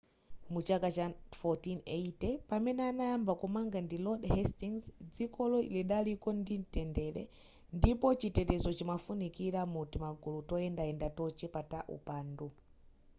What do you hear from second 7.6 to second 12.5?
ndipo chitetezo chimafunikira mu timagulu toyendayenda tochepa ta upandu